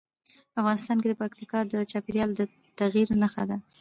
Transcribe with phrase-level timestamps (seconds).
[0.59, 2.41] افغانستان کې پکتیا د چاپېریال د
[2.79, 3.57] تغیر نښه ده.